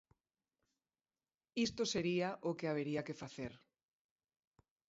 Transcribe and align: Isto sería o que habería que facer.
Isto 1.65 1.83
sería 1.93 2.29
o 2.49 2.51
que 2.57 2.69
habería 2.71 3.05
que 3.07 3.19
facer. 3.21 3.53